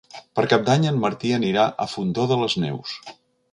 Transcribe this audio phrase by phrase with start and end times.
[0.37, 2.99] Per Cap d'Any en Martí anirà al Fondó de les Neus.